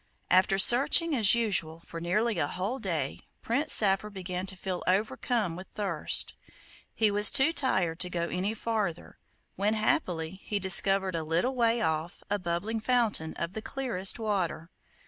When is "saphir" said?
3.73-4.09